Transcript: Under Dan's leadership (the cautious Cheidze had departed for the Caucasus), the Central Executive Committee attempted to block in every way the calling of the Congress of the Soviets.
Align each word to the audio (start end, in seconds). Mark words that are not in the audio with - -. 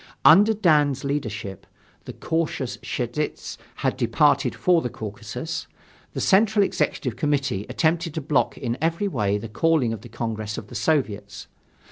Under 0.25 0.55
Dan's 0.55 1.03
leadership 1.03 1.67
(the 2.05 2.13
cautious 2.13 2.77
Cheidze 2.81 3.59
had 3.85 3.97
departed 3.97 4.55
for 4.55 4.81
the 4.81 4.89
Caucasus), 4.89 5.67
the 6.13 6.19
Central 6.19 6.65
Executive 6.65 7.15
Committee 7.15 7.67
attempted 7.69 8.15
to 8.15 8.21
block 8.21 8.57
in 8.57 8.79
every 8.81 9.07
way 9.07 9.37
the 9.37 9.47
calling 9.47 9.93
of 9.93 10.01
the 10.01 10.09
Congress 10.09 10.57
of 10.57 10.69
the 10.69 10.73
Soviets. 10.75 11.45